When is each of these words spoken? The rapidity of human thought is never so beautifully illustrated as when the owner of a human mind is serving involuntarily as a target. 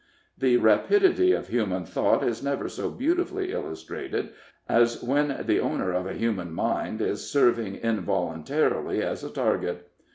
The 0.35 0.57
rapidity 0.57 1.31
of 1.33 1.47
human 1.49 1.85
thought 1.85 2.23
is 2.23 2.41
never 2.41 2.67
so 2.67 2.89
beautifully 2.89 3.51
illustrated 3.51 4.29
as 4.67 5.03
when 5.03 5.43
the 5.45 5.59
owner 5.59 5.91
of 5.93 6.07
a 6.07 6.15
human 6.15 6.53
mind 6.53 7.01
is 7.01 7.29
serving 7.29 7.75
involuntarily 7.75 9.03
as 9.03 9.23
a 9.23 9.29
target. 9.29 9.91